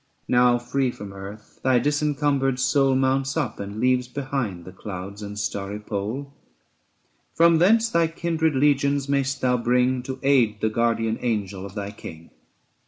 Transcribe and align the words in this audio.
Now, 0.27 0.57
free 0.57 0.89
from 0.89 1.13
earth, 1.13 1.59
thy 1.61 1.77
disencumbered 1.79 2.57
soul 2.57 2.93
850 2.93 2.99
Mounts 2.99 3.37
up, 3.37 3.59
and 3.59 3.79
leaves 3.79 4.07
behind 4.07 4.65
the 4.65 4.71
clouds 4.71 5.21
and 5.21 5.37
starry 5.37 5.79
pole: 5.79 6.33
From 7.35 7.59
thence 7.59 7.87
thy 7.87 8.07
kindred 8.07 8.55
legions 8.55 9.07
mayest 9.07 9.41
thou 9.41 9.57
bring 9.57 10.01
To 10.01 10.17
aid 10.23 10.59
the 10.59 10.69
guardian 10.69 11.19
angel 11.21 11.67
of 11.67 11.75
thy 11.75 11.91
King. 11.91 12.31